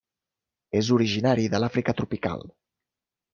És 0.79 0.89
originari 0.95 1.45
de 1.55 1.61
l'Àfrica 1.65 1.95
tropical. 2.01 2.43